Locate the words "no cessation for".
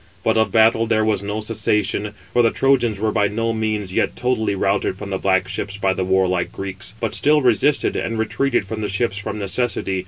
1.21-2.41